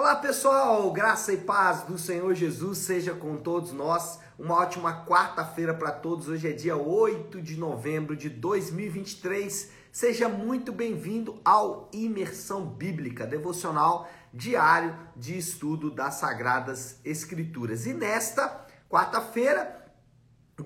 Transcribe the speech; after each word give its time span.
Olá 0.00 0.16
pessoal, 0.16 0.90
graça 0.90 1.30
e 1.30 1.36
paz 1.36 1.82
do 1.82 1.98
Senhor 1.98 2.34
Jesus 2.34 2.78
seja 2.78 3.12
com 3.12 3.36
todos 3.36 3.70
nós. 3.70 4.18
Uma 4.38 4.54
ótima 4.54 5.04
quarta-feira 5.04 5.74
para 5.74 5.92
todos. 5.92 6.26
Hoje 6.26 6.48
é 6.48 6.52
dia 6.52 6.74
8 6.74 7.42
de 7.42 7.58
novembro 7.58 8.16
de 8.16 8.30
2023. 8.30 9.70
Seja 9.92 10.26
muito 10.26 10.72
bem-vindo 10.72 11.38
ao 11.44 11.90
Imersão 11.92 12.64
Bíblica, 12.64 13.26
devocional 13.26 14.08
diário 14.32 14.96
de 15.14 15.36
estudo 15.36 15.90
das 15.90 16.14
Sagradas 16.14 16.98
Escrituras. 17.04 17.84
E 17.84 17.92
nesta 17.92 18.66
quarta-feira, 18.88 19.84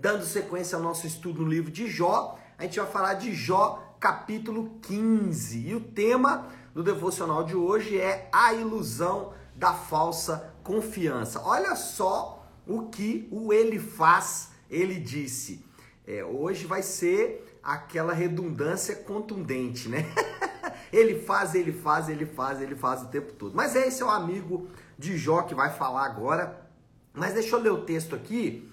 dando 0.01 0.25
sequência 0.25 0.77
ao 0.77 0.83
nosso 0.83 1.09
estudo 1.09 1.43
no 1.43 1.49
livro 1.49 1.73
de 1.73 1.89
Jó, 1.89 2.39
a 2.57 2.63
gente 2.63 2.79
vai 2.79 2.89
falar 2.89 3.15
de 3.15 3.35
Jó, 3.35 3.97
capítulo 3.99 4.79
15. 4.81 5.59
E 5.59 5.75
o 5.75 5.81
tema 5.81 6.47
do 6.75 6.83
devocional 6.83 7.45
de 7.45 7.55
hoje 7.55 7.99
é 7.99 8.29
a 8.33 8.53
ilusão 8.53 9.33
da 9.55 9.73
falsa 9.73 10.53
confiança. 10.65 11.41
Olha 11.45 11.77
só 11.77 12.45
o 12.67 12.89
que 12.89 13.29
o 13.31 13.53
ele 13.53 13.79
faz, 13.79 14.51
ele 14.69 14.99
disse. 14.99 15.65
É, 16.07 16.25
hoje 16.25 16.67
vai 16.67 16.83
ser 16.83 17.59
aquela 17.63 18.13
redundância 18.13 18.97
contundente, 18.97 19.89
né? 19.89 20.05
ele 20.93 21.21
faz, 21.21 21.55
ele 21.55 21.73
faz, 21.73 22.09
ele 22.09 22.27
faz, 22.27 22.61
ele 22.61 22.75
faz 22.75 23.03
o 23.03 23.07
tempo 23.07 23.33
todo. 23.33 23.55
Mas 23.55 23.77
esse 23.77 24.03
é 24.03 24.05
o 24.05 24.11
amigo 24.11 24.69
de 24.99 25.17
Jó 25.17 25.43
que 25.43 25.55
vai 25.55 25.71
falar 25.71 26.05
agora. 26.05 26.69
Mas 27.13 27.35
deixa 27.35 27.55
eu 27.55 27.61
ler 27.61 27.71
o 27.71 27.85
texto 27.85 28.17
aqui, 28.17 28.69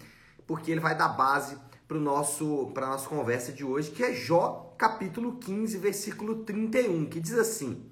porque 0.48 0.72
ele 0.72 0.80
vai 0.80 0.98
dar 0.98 1.10
base 1.10 1.56
para 1.88 2.00
nosso 2.00 2.72
para 2.74 2.88
nossa 2.88 3.08
conversa 3.08 3.52
de 3.52 3.64
hoje, 3.64 3.92
que 3.92 4.04
é 4.04 4.14
Jó, 4.14 4.74
capítulo 4.78 5.38
15, 5.38 5.78
versículo 5.78 6.38
31, 6.44 7.06
que 7.06 7.20
diz 7.20 7.34
assim: 7.34 7.91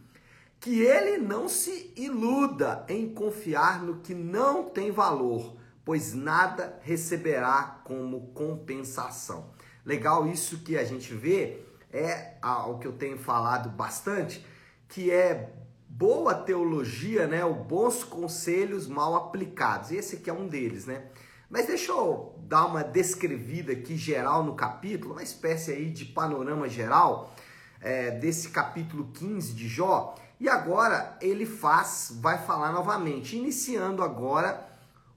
que 0.59 0.81
ele 0.81 1.17
não 1.17 1.47
se 1.47 1.93
iluda 1.95 2.85
em 2.89 3.13
confiar 3.13 3.81
no 3.81 3.99
que 3.99 4.13
não 4.13 4.65
tem 4.69 4.91
valor, 4.91 5.55
pois 5.85 6.13
nada 6.13 6.77
receberá 6.81 7.81
como 7.83 8.27
compensação. 8.33 9.51
Legal 9.85 10.27
isso 10.27 10.59
que 10.59 10.77
a 10.77 10.83
gente 10.83 11.13
vê 11.13 11.61
é 11.91 12.35
o 12.67 12.77
que 12.77 12.85
eu 12.85 12.93
tenho 12.93 13.17
falado 13.17 13.69
bastante, 13.69 14.45
que 14.87 15.09
é 15.09 15.53
boa 15.87 16.35
teologia, 16.35 17.25
né, 17.25 17.43
o 17.43 17.53
bons 17.55 18.03
conselhos 18.03 18.87
mal 18.87 19.15
aplicados. 19.15 19.91
Esse 19.91 20.17
aqui 20.17 20.29
é 20.29 20.33
um 20.33 20.47
deles, 20.47 20.85
né? 20.85 21.05
Mas 21.49 21.65
deixa 21.65 21.91
eu 21.91 22.35
dar 22.37 22.65
uma 22.65 22.83
descrevida 22.83 23.71
aqui 23.71 23.97
geral 23.97 24.43
no 24.43 24.53
capítulo, 24.53 25.13
uma 25.13 25.23
espécie 25.23 25.71
aí 25.71 25.89
de 25.89 26.05
panorama 26.05 26.69
geral 26.69 27.33
é, 27.81 28.11
desse 28.11 28.49
capítulo 28.49 29.09
15 29.13 29.53
de 29.53 29.67
Jó. 29.67 30.15
E 30.39 30.47
agora 30.47 31.17
ele 31.21 31.45
faz, 31.45 32.13
vai 32.21 32.37
falar 32.45 32.71
novamente, 32.71 33.35
iniciando 33.35 34.01
agora 34.01 34.67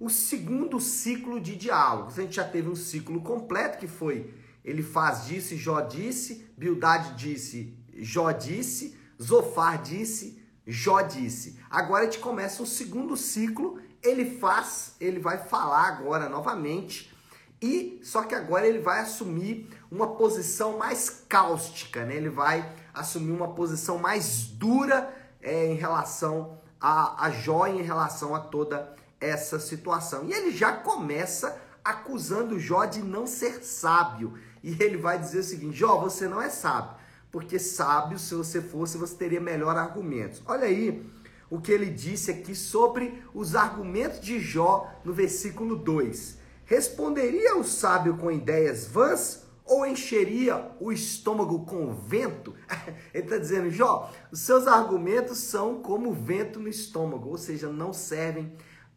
o 0.00 0.10
segundo 0.10 0.80
ciclo 0.80 1.40
de 1.40 1.54
diálogos. 1.54 2.18
A 2.18 2.22
gente 2.22 2.36
já 2.36 2.44
teve 2.44 2.68
um 2.68 2.74
ciclo 2.74 3.20
completo 3.20 3.78
que 3.78 3.86
foi 3.86 4.34
ele 4.64 4.82
faz 4.82 5.26
disse, 5.26 5.56
Jó 5.56 5.80
disse, 5.80 6.48
Bildade 6.56 7.14
disse, 7.14 7.76
Jó 7.94 8.30
disse, 8.30 8.96
Zofar 9.20 9.82
disse, 9.82 10.40
Jó 10.66 11.00
disse. 11.00 11.58
Agora 11.68 12.02
a 12.02 12.04
gente 12.04 12.20
começa 12.20 12.62
o 12.62 12.66
segundo 12.66 13.16
ciclo, 13.16 13.80
ele 14.02 14.38
faz, 14.38 14.94
ele 15.00 15.18
vai 15.18 15.38
falar 15.38 15.88
agora 15.88 16.28
novamente 16.28 17.12
e 17.60 18.00
só 18.02 18.22
que 18.22 18.34
agora 18.34 18.66
ele 18.66 18.80
vai 18.80 19.00
assumir 19.00 19.68
uma 19.90 20.14
posição 20.14 20.78
mais 20.78 21.10
cáustica, 21.28 22.04
né? 22.04 22.16
Ele 22.16 22.28
vai 22.28 22.68
assumir 22.94 23.32
uma 23.32 23.54
posição 23.54 23.98
mais 23.98 24.46
dura 24.46 25.12
é, 25.40 25.66
em 25.66 25.74
relação 25.74 26.58
a, 26.80 27.26
a 27.26 27.30
Jó, 27.30 27.66
em 27.66 27.82
relação 27.82 28.34
a 28.34 28.40
toda 28.40 28.94
essa 29.20 29.58
situação. 29.58 30.24
E 30.24 30.32
ele 30.32 30.50
já 30.50 30.72
começa 30.72 31.60
acusando 31.84 32.58
Jó 32.58 32.84
de 32.84 33.02
não 33.02 33.26
ser 33.26 33.64
sábio. 33.64 34.34
E 34.62 34.76
ele 34.82 34.96
vai 34.96 35.18
dizer 35.18 35.40
o 35.40 35.44
seguinte: 35.44 35.76
Jó, 35.76 35.98
você 35.98 36.28
não 36.28 36.40
é 36.40 36.48
sábio, 36.48 36.94
porque 37.30 37.58
sábio, 37.58 38.18
se 38.18 38.34
você 38.34 38.60
fosse, 38.60 38.98
você 38.98 39.14
teria 39.14 39.40
melhor 39.40 39.76
argumentos. 39.76 40.42
Olha 40.46 40.66
aí 40.66 41.04
o 41.50 41.60
que 41.60 41.70
ele 41.70 41.90
disse 41.90 42.30
aqui 42.30 42.54
sobre 42.54 43.22
os 43.34 43.54
argumentos 43.54 44.20
de 44.20 44.40
Jó 44.40 44.90
no 45.04 45.12
versículo 45.12 45.76
2. 45.76 46.38
Responderia 46.64 47.56
o 47.56 47.64
sábio 47.64 48.16
com 48.16 48.30
ideias 48.30 48.86
vãs 48.86 49.42
ou 49.64 49.86
encheria 49.86 50.70
o 50.80 50.92
estômago 50.92 51.64
com 51.64 51.94
vento? 51.94 52.54
Ele 53.14 53.24
está 53.24 53.38
dizendo, 53.38 53.70
Jó, 53.70 54.10
os 54.30 54.40
seus 54.40 54.66
argumentos 54.66 55.38
são 55.38 55.80
como 55.80 56.12
vento 56.12 56.58
no 56.58 56.68
estômago, 56.68 57.28
ou 57.28 57.38
seja, 57.38 57.68
não 57.68 57.92
servem 57.92 58.52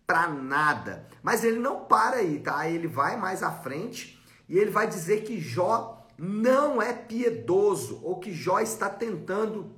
para 0.06 0.28
nada. 0.28 1.08
Mas 1.24 1.44
ele 1.44 1.60
não 1.60 1.86
para 1.86 2.18
aí, 2.18 2.40
tá? 2.40 2.70
Ele 2.70 2.88
vai 2.88 3.18
mais 3.18 3.42
à 3.42 3.52
frente 3.52 4.24
e 4.48 4.58
ele 4.58 4.70
vai 4.70 4.88
dizer 4.88 5.24
que 5.24 5.40
Jó 5.40 6.06
não 6.18 6.82
é 6.82 6.94
piedoso, 6.94 8.00
ou 8.04 8.20
que 8.20 8.32
Jó 8.32 8.60
está 8.60 8.90
tentando 8.90 9.72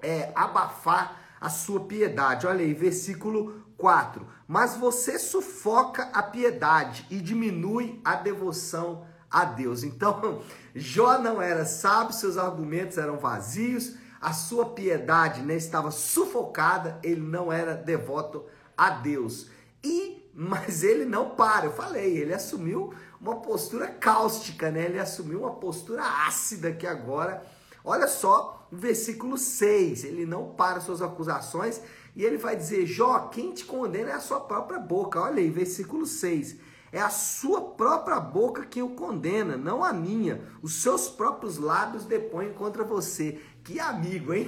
é, 0.00 0.32
abafar 0.34 1.20
a 1.40 1.48
sua 1.48 1.80
piedade. 1.80 2.46
Olha 2.46 2.60
aí, 2.60 2.74
versículo 2.74 3.62
4. 3.76 4.26
Mas 4.46 4.76
você 4.76 5.18
sufoca 5.18 6.04
a 6.12 6.22
piedade 6.22 7.06
e 7.10 7.20
diminui 7.20 8.00
a 8.04 8.14
devoção 8.14 9.06
a 9.32 9.44
Deus. 9.44 9.82
Então, 9.82 10.42
Jó 10.76 11.18
não 11.18 11.40
era 11.40 11.64
sábio, 11.64 12.14
seus 12.14 12.36
argumentos 12.36 12.98
eram 12.98 13.18
vazios, 13.18 13.94
a 14.20 14.32
sua 14.32 14.66
piedade 14.66 15.40
né, 15.42 15.56
estava 15.56 15.90
sufocada, 15.90 17.00
ele 17.02 17.20
não 17.20 17.52
era 17.52 17.74
devoto 17.74 18.44
a 18.76 18.90
Deus. 18.90 19.48
E 19.82 20.22
mas 20.34 20.82
ele 20.82 21.04
não 21.04 21.30
para, 21.30 21.66
eu 21.66 21.72
falei, 21.72 22.16
ele 22.16 22.32
assumiu 22.32 22.92
uma 23.20 23.36
postura 23.36 23.86
cáustica, 23.86 24.70
né? 24.70 24.86
Ele 24.86 24.98
assumiu 24.98 25.40
uma 25.40 25.54
postura 25.54 26.02
ácida 26.26 26.72
que 26.72 26.86
agora, 26.86 27.44
olha 27.84 28.08
só, 28.08 28.66
o 28.72 28.76
versículo 28.76 29.36
6, 29.36 30.04
ele 30.04 30.24
não 30.24 30.54
para 30.54 30.80
suas 30.80 31.02
acusações 31.02 31.80
e 32.16 32.24
ele 32.24 32.38
vai 32.38 32.56
dizer: 32.56 32.86
Jó, 32.86 33.28
quem 33.28 33.52
te 33.52 33.64
condena 33.64 34.10
é 34.10 34.14
a 34.14 34.20
sua 34.20 34.40
própria 34.40 34.78
boca. 34.78 35.20
Olha 35.20 35.38
aí, 35.38 35.50
versículo 35.50 36.06
6. 36.06 36.56
É 36.92 37.00
a 37.00 37.08
sua 37.08 37.70
própria 37.70 38.20
boca 38.20 38.66
que 38.66 38.82
o 38.82 38.90
condena, 38.90 39.56
não 39.56 39.82
a 39.82 39.94
minha. 39.94 40.42
Os 40.60 40.82
seus 40.82 41.08
próprios 41.08 41.56
lábios 41.56 42.04
depõem 42.04 42.52
contra 42.52 42.84
você. 42.84 43.40
Que 43.64 43.80
amigo, 43.80 44.34
hein? 44.34 44.46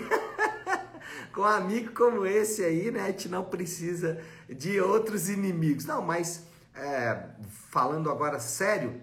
Com 1.33 1.41
um 1.41 1.45
amigo 1.45 1.93
como 1.95 2.27
esse 2.27 2.63
aí, 2.63 2.91
né? 2.91 3.01
A 3.01 3.07
gente 3.07 3.31
não 3.31 3.45
precisa 3.45 4.21
de 4.49 4.79
outros 4.79 5.31
inimigos. 5.31 5.87
Não, 5.87 6.03
mas 6.03 6.45
é, 6.75 7.31
falando 7.71 8.11
agora 8.11 8.39
sério, 8.39 9.01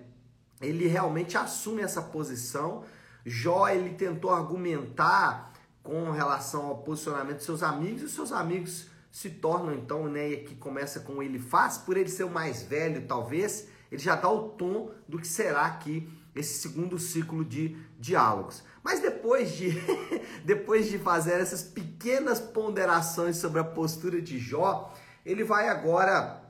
ele 0.62 0.88
realmente 0.88 1.36
assume 1.36 1.82
essa 1.82 2.02
posição. 2.02 2.84
Jó, 3.26 3.68
ele 3.68 3.96
tentou 3.96 4.32
argumentar 4.32 5.52
com 5.82 6.12
relação 6.12 6.68
ao 6.68 6.78
posicionamento 6.78 7.40
de 7.40 7.44
seus 7.44 7.64
amigos, 7.64 8.04
e 8.04 8.06
os 8.06 8.14
seus 8.14 8.32
amigos 8.32 8.91
se 9.12 9.30
tornam 9.30 9.74
então, 9.74 10.08
né, 10.08 10.38
que 10.38 10.56
começa 10.56 11.02
com 11.02 11.22
ele 11.22 11.38
faz, 11.38 11.78
por 11.78 11.98
ele 11.98 12.10
ser 12.10 12.24
o 12.24 12.30
mais 12.30 12.64
velho, 12.64 13.06
talvez, 13.06 13.68
ele 13.92 14.02
já 14.02 14.16
dá 14.16 14.30
o 14.30 14.50
tom 14.50 14.92
do 15.08 15.20
que 15.20 15.28
será 15.28 15.66
aqui 15.66 16.10
esse 16.34 16.60
segundo 16.60 16.98
ciclo 16.98 17.44
de 17.44 17.76
diálogos. 18.00 18.64
Mas 18.82 19.02
depois 19.02 19.52
de 19.52 19.72
depois 20.46 20.90
de 20.90 20.98
fazer 20.98 21.34
essas 21.34 21.62
pequenas 21.62 22.40
ponderações 22.40 23.36
sobre 23.36 23.60
a 23.60 23.66
postura 23.66 24.22
de 24.22 24.40
Jó, 24.40 24.94
ele 25.26 25.44
vai 25.44 25.68
agora 25.68 26.42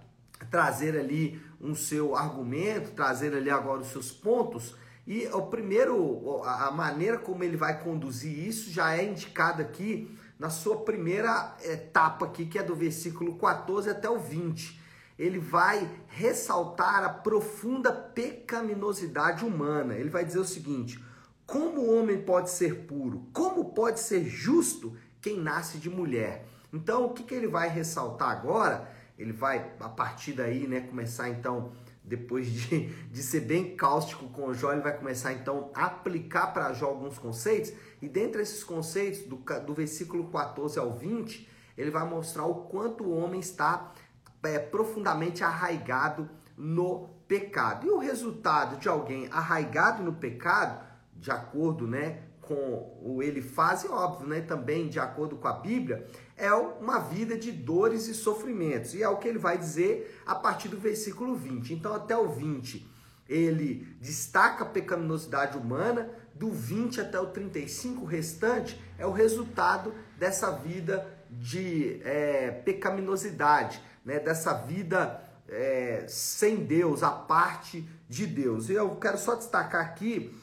trazer 0.52 0.98
ali 0.98 1.42
um 1.60 1.76
seu 1.76 2.16
argumento, 2.16 2.92
trazer 2.92 3.34
ali 3.36 3.50
agora 3.50 3.82
os 3.82 3.88
seus 3.88 4.12
pontos. 4.12 4.76
E 5.06 5.28
o 5.28 5.42
primeiro, 5.48 6.44
a 6.44 6.72
maneira 6.72 7.18
como 7.18 7.44
ele 7.44 7.58
vai 7.58 7.82
conduzir 7.84 8.48
isso 8.48 8.70
já 8.72 8.96
é 8.96 9.04
indicado 9.04 9.62
aqui 9.62 10.16
na 10.42 10.50
sua 10.50 10.78
primeira 10.78 11.56
etapa 11.64 12.26
aqui, 12.26 12.48
que 12.48 12.58
é 12.58 12.64
do 12.64 12.76
versículo 12.76 13.36
14 13.36 13.92
até 13.92 14.10
o 14.10 14.18
20. 14.18 14.82
Ele 15.20 15.38
vai 15.38 15.88
ressaltar 16.08 17.04
a 17.04 17.10
profunda 17.10 17.94
pecaminosidade 17.94 19.46
humana. 19.46 19.94
Ele 19.94 20.10
vai 20.10 20.26
dizer 20.26 20.40
o 20.40 20.44
seguinte: 20.44 21.00
como 21.46 21.82
o 21.82 21.96
homem 21.96 22.24
pode 22.24 22.50
ser 22.50 22.88
puro? 22.88 23.28
Como 23.32 23.66
pode 23.66 24.00
ser 24.00 24.26
justo 24.26 24.98
quem 25.22 25.40
nasce 25.40 25.78
de 25.78 25.92
mulher? 25.92 26.48
Então, 26.74 27.06
o 27.06 27.14
que, 27.14 27.22
que 27.22 27.36
ele 27.36 27.48
vai 27.48 27.70
ressaltar 27.70 28.30
agora? 28.30 28.92
Ele 29.20 29.34
vai, 29.34 29.74
a 29.80 29.90
partir 29.90 30.34
daí, 30.34 30.66
né, 30.66 30.82
começar 30.82 31.30
então 31.30 31.72
depois 32.04 32.48
de, 32.48 32.88
de 33.12 33.24
ser 33.24 33.42
bem 33.42 33.76
cáustico 33.76 34.28
com 34.30 34.48
o 34.48 34.54
Jó, 34.54 34.72
ele 34.72 34.82
vai 34.82 34.98
começar 34.98 35.34
então 35.34 35.72
a 35.74 35.86
aplicar 35.86 36.48
para 36.48 36.74
Jó 36.74 36.88
alguns 36.88 37.18
conceitos, 37.18 37.74
e 38.02 38.08
dentre 38.08 38.42
esses 38.42 38.64
conceitos, 38.64 39.22
do, 39.24 39.38
do 39.66 39.74
versículo 39.74 40.30
14 40.30 40.80
ao 40.80 40.92
20, 40.94 41.48
ele 41.78 41.92
vai 41.92 42.08
mostrar 42.08 42.46
o 42.46 42.66
quanto 42.66 43.04
o 43.04 43.16
homem 43.16 43.40
está 43.40 43.94
é, 44.44 44.60
profundamente 44.60 45.44
arraigado 45.44 46.30
no 46.58 47.10
pecado. 47.28 47.88
E 47.88 47.90
o 47.90 47.98
resultado 47.98 48.78
de 48.78 48.90
alguém 48.90 49.28
arraigado 49.32 50.04
no 50.04 50.14
pecado, 50.14 50.84
de 51.16 51.32
acordo 51.32 51.88
né, 51.88 52.24
com 52.42 53.00
o 53.02 53.22
ele 53.22 53.42
faz, 53.42 53.84
e 53.84 53.88
óbvio, 53.88 54.28
né, 54.28 54.42
também 54.42 54.90
de 54.90 55.00
acordo 55.00 55.38
com 55.38 55.48
a 55.48 55.54
Bíblia, 55.54 56.06
é 56.42 56.52
uma 56.54 56.98
vida 56.98 57.38
de 57.38 57.52
dores 57.52 58.08
e 58.08 58.16
sofrimentos. 58.16 58.96
E 58.96 59.04
é 59.04 59.08
o 59.08 59.18
que 59.18 59.28
ele 59.28 59.38
vai 59.38 59.58
dizer 59.58 60.20
a 60.26 60.34
partir 60.34 60.70
do 60.70 60.78
versículo 60.78 61.36
20. 61.36 61.72
Então, 61.72 61.94
até 61.94 62.18
o 62.18 62.30
20, 62.30 62.90
ele 63.30 63.96
destaca 64.02 64.64
a 64.64 64.68
pecaminosidade 64.68 65.56
humana, 65.56 66.10
do 66.34 66.50
20 66.50 67.00
até 67.00 67.20
o 67.20 67.28
35 67.28 68.04
restante 68.04 68.82
é 68.98 69.06
o 69.06 69.12
resultado 69.12 69.94
dessa 70.18 70.50
vida 70.50 71.08
de 71.30 72.02
é, 72.04 72.50
pecaminosidade, 72.50 73.80
né? 74.04 74.20
dessa 74.20 74.54
vida 74.54 75.24
é, 75.48 76.06
sem 76.08 76.66
Deus, 76.66 77.04
a 77.04 77.12
parte 77.12 77.88
de 78.10 78.26
Deus. 78.26 78.70
E 78.70 78.74
eu 78.74 78.96
quero 78.96 79.20
só 79.20 79.36
destacar 79.36 79.86
aqui 79.86 80.36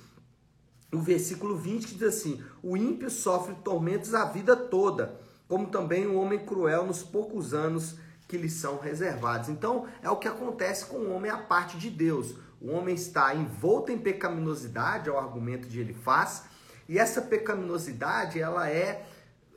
o 0.93 1.01
versículo 1.01 1.57
20 1.57 1.89
que 1.89 1.95
diz 1.95 2.03
assim: 2.05 2.43
O 2.63 2.77
ímpio 2.77 3.11
sofre 3.11 3.57
tormentos 3.57 4.15
a 4.15 4.25
vida 4.27 4.55
toda, 4.55 5.21
como 5.49 5.69
também 5.69 6.07
o 6.07 6.17
homem 6.17 6.39
cruel 6.39 6.87
nos 6.87 7.03
poucos 7.03 7.55
anos 7.55 7.97
que 8.29 8.37
lhe 8.37 8.51
são 8.51 8.79
reservados. 8.79 9.49
Então, 9.49 9.87
é 10.03 10.11
o 10.11 10.17
que 10.17 10.29
acontece 10.29 10.85
com 10.85 10.99
o 10.99 11.13
homem 11.13 11.31
à 11.31 11.39
parte 11.39 11.79
de 11.79 11.89
Deus. 11.89 12.35
O 12.61 12.71
homem 12.71 12.95
está 12.95 13.35
envolto 13.35 13.91
em 13.91 13.99
pecaminosidade, 13.99 15.09
é 15.09 15.13
o 15.13 15.19
argumento 15.19 15.67
de 15.67 15.81
ele 15.81 15.95
faz, 15.95 16.45
e 16.89 16.99
essa 16.99 17.23
pecaminosidade, 17.23 18.41
ela 18.41 18.69
é, 18.69 19.07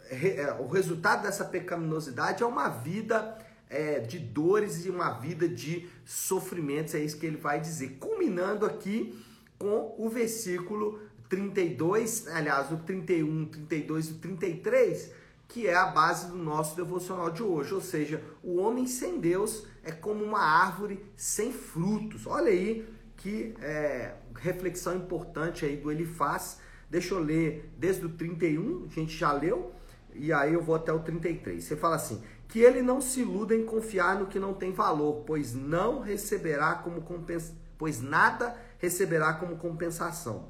é 0.09 0.57
o 0.59 0.67
resultado 0.67 1.23
dessa 1.23 1.45
pecaminosidade 1.45 2.43
é 2.43 2.45
uma 2.45 2.67
vida 2.67 3.37
é, 3.69 3.99
de 3.99 4.19
dores 4.19 4.85
e 4.85 4.89
uma 4.89 5.11
vida 5.11 5.47
de 5.47 5.89
sofrimentos, 6.05 6.93
é 6.93 6.99
isso 6.99 7.17
que 7.17 7.25
ele 7.25 7.37
vai 7.37 7.59
dizer, 7.59 7.97
culminando 7.99 8.65
aqui 8.65 9.17
com 9.57 9.95
o 9.97 10.09
versículo 10.09 10.99
32, 11.29 12.27
aliás, 12.27 12.69
o 12.71 12.77
31, 12.77 13.45
32 13.45 14.09
e 14.09 14.13
33, 14.15 15.11
que 15.51 15.67
é 15.67 15.75
a 15.75 15.85
base 15.85 16.27
do 16.27 16.37
nosso 16.37 16.77
devocional 16.77 17.29
de 17.29 17.43
hoje. 17.43 17.73
Ou 17.73 17.81
seja, 17.81 18.23
o 18.41 18.55
homem 18.55 18.87
sem 18.87 19.19
Deus 19.19 19.67
é 19.83 19.91
como 19.91 20.23
uma 20.23 20.39
árvore 20.39 21.05
sem 21.17 21.51
frutos. 21.51 22.25
Olha 22.25 22.49
aí 22.49 22.87
que 23.17 23.53
é, 23.59 24.13
reflexão 24.33 24.95
importante 24.95 25.65
aí 25.65 25.75
do 25.75 25.91
ele 25.91 26.05
faz. 26.05 26.59
Deixa 26.89 27.13
eu 27.13 27.19
ler 27.19 27.69
desde 27.77 28.05
o 28.05 28.09
31, 28.09 28.85
a 28.85 28.93
gente 28.93 29.17
já 29.17 29.33
leu, 29.33 29.73
e 30.13 30.31
aí 30.31 30.53
eu 30.53 30.61
vou 30.61 30.75
até 30.75 30.91
o 30.93 30.99
33. 30.99 31.61
Você 31.61 31.75
fala 31.75 31.97
assim: 31.97 32.23
que 32.47 32.59
ele 32.59 32.81
não 32.81 33.01
se 33.01 33.19
iluda 33.19 33.53
em 33.53 33.65
confiar 33.65 34.17
no 34.17 34.27
que 34.27 34.39
não 34.39 34.53
tem 34.53 34.71
valor, 34.71 35.23
pois 35.25 35.53
não 35.53 35.99
receberá 35.99 36.75
como 36.75 37.01
compens... 37.01 37.53
pois 37.77 38.01
nada 38.01 38.55
receberá 38.79 39.33
como 39.33 39.57
compensação 39.57 40.49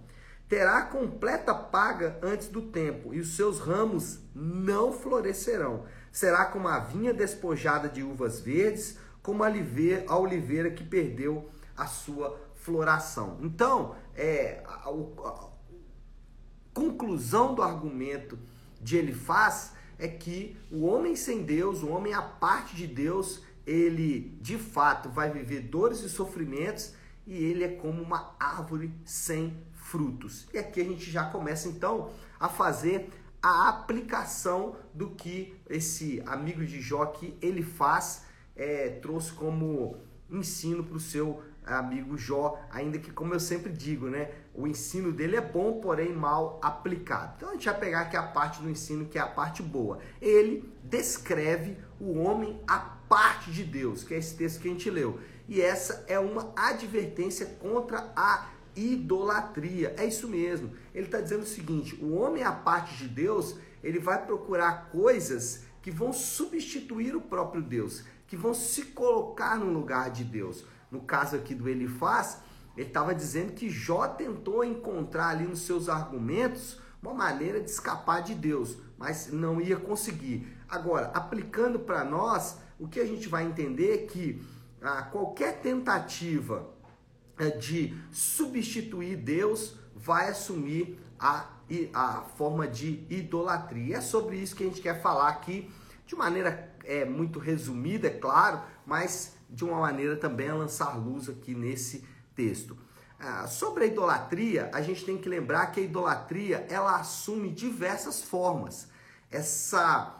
terá 0.51 0.81
completa 0.81 1.55
paga 1.55 2.19
antes 2.21 2.49
do 2.49 2.61
tempo, 2.61 3.13
e 3.13 3.21
os 3.21 3.37
seus 3.37 3.57
ramos 3.57 4.19
não 4.35 4.91
florescerão. 4.91 5.85
Será 6.11 6.43
como 6.43 6.67
a 6.67 6.77
vinha 6.77 7.13
despojada 7.13 7.87
de 7.87 8.03
uvas 8.03 8.41
verdes, 8.41 8.97
como 9.23 9.45
a 9.45 10.17
oliveira 10.17 10.69
que 10.69 10.83
perdeu 10.83 11.49
a 11.77 11.85
sua 11.85 12.37
floração. 12.55 13.37
Então, 13.39 13.95
é, 14.13 14.61
a, 14.65 14.89
a, 14.89 15.29
a 15.29 15.49
conclusão 16.73 17.55
do 17.55 17.61
argumento 17.61 18.37
de 18.81 18.97
Elifaz 18.97 19.71
é 19.97 20.09
que 20.09 20.57
o 20.69 20.81
homem 20.81 21.15
sem 21.15 21.43
Deus, 21.43 21.81
o 21.81 21.87
homem 21.87 22.13
à 22.13 22.21
parte 22.21 22.75
de 22.75 22.87
Deus, 22.87 23.41
ele 23.65 24.37
de 24.41 24.57
fato 24.57 25.07
vai 25.07 25.31
viver 25.31 25.61
dores 25.61 26.01
e 26.01 26.09
sofrimentos 26.09 26.93
e 27.25 27.41
ele 27.41 27.63
é 27.63 27.69
como 27.69 28.01
uma 28.01 28.35
árvore 28.37 28.93
sem 29.05 29.55
frutos. 29.91 30.47
E 30.53 30.57
aqui 30.57 30.79
a 30.79 30.85
gente 30.85 31.11
já 31.11 31.25
começa 31.25 31.67
então 31.67 32.09
a 32.39 32.47
fazer 32.47 33.09
a 33.41 33.67
aplicação 33.67 34.75
do 34.93 35.09
que 35.09 35.53
esse 35.69 36.23
amigo 36.25 36.65
de 36.65 36.79
Jó 36.79 37.05
que 37.07 37.37
ele 37.41 37.61
faz, 37.61 38.23
é, 38.55 38.89
trouxe 39.01 39.33
como 39.33 39.97
ensino 40.29 40.83
para 40.83 40.95
o 40.95 40.99
seu 40.99 41.43
amigo 41.65 42.17
Jó, 42.17 42.59
ainda 42.71 42.97
que 42.97 43.11
como 43.11 43.33
eu 43.33 43.39
sempre 43.39 43.71
digo, 43.71 44.07
né, 44.07 44.31
o 44.53 44.67
ensino 44.67 45.11
dele 45.11 45.35
é 45.35 45.41
bom, 45.41 45.79
porém 45.79 46.13
mal 46.13 46.59
aplicado. 46.63 47.33
Então 47.37 47.49
a 47.49 47.53
gente 47.53 47.65
vai 47.65 47.79
pegar 47.79 48.01
aqui 48.01 48.15
a 48.15 48.23
parte 48.23 48.61
do 48.61 48.69
ensino 48.69 49.05
que 49.05 49.17
é 49.17 49.21
a 49.21 49.27
parte 49.27 49.61
boa. 49.61 49.99
Ele 50.21 50.71
descreve 50.83 51.77
o 51.99 52.17
homem 52.19 52.59
a 52.67 52.79
parte 52.79 53.51
de 53.51 53.63
Deus, 53.63 54.03
que 54.03 54.13
é 54.13 54.17
esse 54.17 54.35
texto 54.35 54.61
que 54.61 54.67
a 54.67 54.71
gente 54.71 54.89
leu. 54.89 55.19
E 55.47 55.61
essa 55.61 56.05
é 56.07 56.17
uma 56.17 56.53
advertência 56.55 57.45
contra 57.45 58.11
a 58.15 58.49
idolatria. 58.75 59.93
É 59.97 60.05
isso 60.05 60.27
mesmo. 60.27 60.71
Ele 60.93 61.05
está 61.05 61.19
dizendo 61.19 61.43
o 61.43 61.47
seguinte: 61.47 61.95
o 62.01 62.13
homem 62.13 62.43
à 62.43 62.51
parte 62.51 62.97
de 62.97 63.07
Deus, 63.07 63.55
ele 63.83 63.99
vai 63.99 64.25
procurar 64.25 64.89
coisas 64.91 65.63
que 65.81 65.91
vão 65.91 66.13
substituir 66.13 67.15
o 67.15 67.21
próprio 67.21 67.61
Deus, 67.61 68.03
que 68.27 68.35
vão 68.35 68.53
se 68.53 68.85
colocar 68.85 69.57
no 69.57 69.71
lugar 69.71 70.11
de 70.11 70.23
Deus. 70.23 70.63
No 70.91 71.01
caso 71.01 71.35
aqui 71.35 71.55
do 71.55 71.67
Elifaz, 71.67 72.39
ele 72.77 72.87
estava 72.87 73.15
dizendo 73.15 73.53
que 73.53 73.69
Jó 73.69 74.07
tentou 74.07 74.63
encontrar 74.63 75.29
ali 75.29 75.45
nos 75.45 75.61
seus 75.61 75.89
argumentos 75.89 76.79
uma 77.01 77.13
maneira 77.13 77.59
de 77.59 77.69
escapar 77.69 78.21
de 78.21 78.35
Deus, 78.35 78.77
mas 78.97 79.31
não 79.31 79.59
ia 79.59 79.77
conseguir. 79.77 80.47
Agora, 80.69 81.07
aplicando 81.13 81.79
para 81.79 82.03
nós, 82.03 82.57
o 82.79 82.87
que 82.87 82.99
a 82.99 83.05
gente 83.05 83.27
vai 83.27 83.43
entender 83.43 83.93
é 83.93 83.97
que 84.05 84.41
ah, 84.81 85.03
qualquer 85.03 85.61
tentativa 85.61 86.69
de 87.59 87.97
substituir 88.11 89.17
Deus 89.17 89.75
vai 89.95 90.29
assumir 90.29 90.99
a, 91.19 91.47
a 91.93 92.21
forma 92.35 92.67
de 92.67 93.05
idolatria. 93.09 93.97
É 93.97 94.01
sobre 94.01 94.37
isso 94.37 94.55
que 94.55 94.63
a 94.63 94.67
gente 94.67 94.81
quer 94.81 95.01
falar 95.01 95.29
aqui, 95.29 95.71
de 96.05 96.15
maneira 96.15 96.75
é, 96.83 97.05
muito 97.05 97.39
resumida, 97.39 98.07
é 98.07 98.11
claro, 98.11 98.61
mas 98.85 99.35
de 99.49 99.63
uma 99.63 99.79
maneira 99.79 100.15
também 100.15 100.49
a 100.49 100.55
lançar 100.55 100.97
luz 100.97 101.29
aqui 101.29 101.53
nesse 101.53 102.03
texto. 102.35 102.77
Ah, 103.19 103.45
sobre 103.45 103.83
a 103.83 103.87
idolatria, 103.87 104.71
a 104.73 104.81
gente 104.81 105.05
tem 105.05 105.17
que 105.17 105.29
lembrar 105.29 105.67
que 105.67 105.79
a 105.79 105.83
idolatria 105.83 106.65
ela 106.69 106.95
assume 106.99 107.51
diversas 107.51 108.21
formas. 108.23 108.87
Essa 109.29 110.17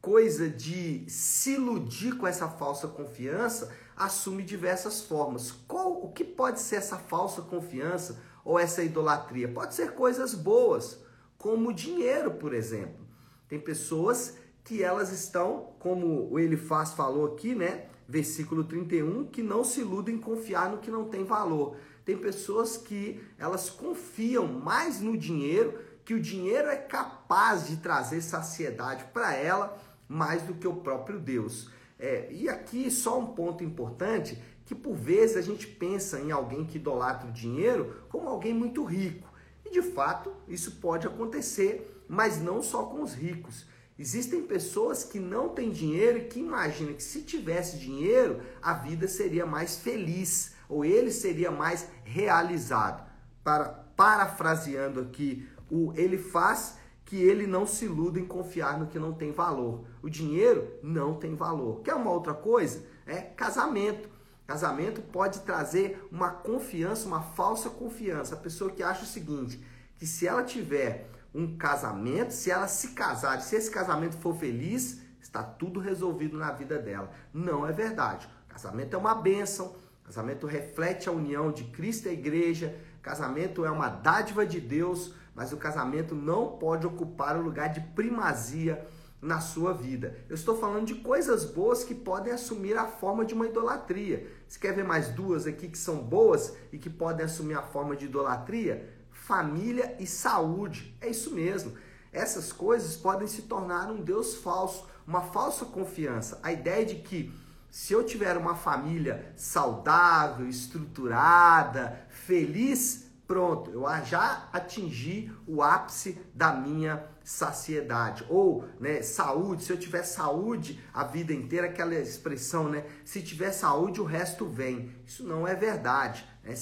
coisa 0.00 0.48
de 0.48 1.08
se 1.08 1.54
iludir 1.54 2.16
com 2.16 2.26
essa 2.26 2.48
falsa 2.48 2.86
confiança 2.86 3.74
assume 3.98 4.42
diversas 4.42 5.02
formas. 5.02 5.50
Qual, 5.66 5.92
o 6.04 6.12
que 6.12 6.22
pode 6.24 6.60
ser 6.60 6.76
essa 6.76 6.96
falsa 6.96 7.42
confiança 7.42 8.22
ou 8.44 8.58
essa 8.58 8.82
idolatria? 8.82 9.48
Pode 9.48 9.74
ser 9.74 9.92
coisas 9.92 10.34
boas, 10.34 10.98
como 11.36 11.72
dinheiro, 11.72 12.30
por 12.32 12.54
exemplo. 12.54 13.06
Tem 13.48 13.58
pessoas 13.58 14.36
que 14.62 14.82
elas 14.82 15.10
estão, 15.10 15.72
como 15.78 16.30
o 16.30 16.38
Elifaz 16.38 16.92
falou 16.92 17.26
aqui, 17.26 17.54
né? 17.54 17.86
Versículo 18.08 18.64
31, 18.64 19.26
que 19.26 19.42
não 19.42 19.64
se 19.64 19.80
iludem 19.80 20.14
em 20.14 20.20
confiar 20.20 20.70
no 20.70 20.78
que 20.78 20.90
não 20.90 21.08
tem 21.08 21.24
valor. 21.24 21.76
Tem 22.04 22.16
pessoas 22.16 22.76
que 22.76 23.22
elas 23.38 23.68
confiam 23.68 24.46
mais 24.46 25.00
no 25.00 25.16
dinheiro, 25.16 25.78
que 26.04 26.14
o 26.14 26.20
dinheiro 26.20 26.68
é 26.68 26.76
capaz 26.76 27.66
de 27.66 27.78
trazer 27.78 28.22
saciedade 28.22 29.04
para 29.12 29.34
ela 29.34 29.76
mais 30.08 30.42
do 30.42 30.54
que 30.54 30.66
o 30.66 30.76
próprio 30.76 31.18
Deus. 31.18 31.70
É, 31.98 32.28
e 32.30 32.48
aqui 32.48 32.90
só 32.90 33.18
um 33.18 33.26
ponto 33.26 33.64
importante, 33.64 34.40
que 34.64 34.74
por 34.74 34.94
vezes 34.94 35.36
a 35.36 35.42
gente 35.42 35.66
pensa 35.66 36.20
em 36.20 36.30
alguém 36.30 36.64
que 36.64 36.76
idolatra 36.76 37.28
o 37.28 37.32
dinheiro 37.32 38.04
como 38.08 38.28
alguém 38.28 38.54
muito 38.54 38.84
rico. 38.84 39.26
E 39.64 39.70
de 39.70 39.82
fato, 39.82 40.32
isso 40.46 40.72
pode 40.72 41.06
acontecer, 41.06 42.04
mas 42.08 42.40
não 42.40 42.62
só 42.62 42.84
com 42.84 43.02
os 43.02 43.14
ricos. 43.14 43.66
Existem 43.98 44.42
pessoas 44.42 45.02
que 45.02 45.18
não 45.18 45.48
têm 45.48 45.70
dinheiro 45.70 46.18
e 46.18 46.24
que 46.26 46.38
imaginam 46.38 46.94
que 46.94 47.02
se 47.02 47.22
tivesse 47.22 47.78
dinheiro, 47.78 48.40
a 48.62 48.72
vida 48.72 49.08
seria 49.08 49.44
mais 49.44 49.78
feliz 49.78 50.52
ou 50.68 50.84
ele 50.84 51.10
seria 51.10 51.50
mais 51.50 51.88
realizado. 52.04 53.04
Para, 53.42 53.64
parafraseando 53.96 55.00
aqui, 55.00 55.48
o 55.68 55.92
ele 55.96 56.16
faz 56.16 56.77
que 57.08 57.16
ele 57.16 57.46
não 57.46 57.66
se 57.66 57.86
iluda 57.86 58.20
em 58.20 58.26
confiar 58.26 58.78
no 58.78 58.86
que 58.86 58.98
não 58.98 59.14
tem 59.14 59.32
valor. 59.32 59.82
O 60.02 60.10
dinheiro 60.10 60.70
não 60.82 61.14
tem 61.14 61.34
valor. 61.34 61.80
Quer 61.80 61.94
uma 61.94 62.10
outra 62.10 62.34
coisa? 62.34 62.84
É 63.06 63.16
casamento. 63.16 64.10
Casamento 64.46 65.00
pode 65.00 65.40
trazer 65.40 66.06
uma 66.12 66.28
confiança, 66.28 67.06
uma 67.06 67.22
falsa 67.22 67.70
confiança. 67.70 68.34
A 68.34 68.38
pessoa 68.38 68.70
que 68.70 68.82
acha 68.82 69.04
o 69.04 69.06
seguinte, 69.06 69.64
que 69.96 70.06
se 70.06 70.26
ela 70.26 70.42
tiver 70.42 71.08
um 71.34 71.56
casamento, 71.56 72.30
se 72.30 72.50
ela 72.50 72.68
se 72.68 72.88
casar, 72.88 73.40
se 73.40 73.56
esse 73.56 73.70
casamento 73.70 74.18
for 74.18 74.36
feliz, 74.36 75.00
está 75.18 75.42
tudo 75.42 75.80
resolvido 75.80 76.36
na 76.36 76.52
vida 76.52 76.78
dela. 76.78 77.10
Não 77.32 77.66
é 77.66 77.72
verdade. 77.72 78.28
Casamento 78.50 78.94
é 78.94 78.98
uma 78.98 79.14
bênção, 79.14 79.76
casamento 80.04 80.46
reflete 80.46 81.08
a 81.08 81.12
união 81.12 81.50
de 81.50 81.64
Cristo 81.64 82.04
e 82.04 82.10
a 82.10 82.12
igreja, 82.12 82.78
casamento 83.00 83.64
é 83.64 83.70
uma 83.70 83.88
dádiva 83.88 84.44
de 84.44 84.60
Deus, 84.60 85.14
mas 85.38 85.52
o 85.52 85.56
casamento 85.56 86.14
não 86.14 86.58
pode 86.58 86.86
ocupar 86.86 87.36
o 87.38 87.42
lugar 87.42 87.68
de 87.68 87.80
primazia 87.80 88.86
na 89.22 89.40
sua 89.40 89.72
vida. 89.72 90.14
Eu 90.28 90.34
estou 90.34 90.58
falando 90.58 90.84
de 90.84 90.96
coisas 90.96 91.46
boas 91.46 91.82
que 91.82 91.94
podem 91.94 92.32
assumir 92.32 92.76
a 92.76 92.86
forma 92.86 93.24
de 93.24 93.32
uma 93.32 93.46
idolatria. 93.46 94.30
Você 94.46 94.58
quer 94.58 94.74
ver 94.74 94.84
mais 94.84 95.08
duas 95.08 95.46
aqui 95.46 95.68
que 95.68 95.78
são 95.78 95.96
boas 95.96 96.54
e 96.70 96.78
que 96.78 96.90
podem 96.90 97.24
assumir 97.24 97.54
a 97.54 97.62
forma 97.62 97.96
de 97.96 98.04
idolatria? 98.04 98.98
família 99.28 99.94
e 100.00 100.06
saúde. 100.06 100.96
É 101.02 101.10
isso 101.10 101.34
mesmo. 101.34 101.74
Essas 102.10 102.50
coisas 102.50 102.96
podem 102.96 103.28
se 103.28 103.42
tornar 103.42 103.90
um 103.90 104.00
Deus 104.00 104.36
falso, 104.36 104.86
uma 105.06 105.20
falsa 105.20 105.66
confiança. 105.66 106.40
A 106.42 106.50
ideia 106.50 106.86
de 106.86 106.94
que 106.96 107.30
se 107.70 107.92
eu 107.92 108.02
tiver 108.02 108.38
uma 108.38 108.54
família 108.54 109.30
saudável, 109.36 110.48
estruturada, 110.48 112.06
feliz, 112.08 113.07
pronto, 113.28 113.70
eu 113.70 113.84
já 114.06 114.48
atingi 114.50 115.30
o 115.46 115.62
ápice 115.62 116.18
da 116.34 116.50
minha 116.50 117.04
saciedade. 117.22 118.24
Ou, 118.30 118.64
né, 118.80 119.02
saúde, 119.02 119.62
se 119.62 119.70
eu 119.70 119.78
tiver 119.78 120.02
saúde 120.02 120.82
a 120.94 121.04
vida 121.04 121.34
inteira, 121.34 121.66
aquela 121.66 121.94
expressão, 121.94 122.70
né, 122.70 122.86
se 123.04 123.20
tiver 123.20 123.52
saúde, 123.52 124.00
o 124.00 124.04
resto 124.04 124.46
vem. 124.46 124.94
Isso 125.06 125.24
não 125.24 125.46
é 125.46 125.54
verdade. 125.54 126.26
Né? 126.42 126.54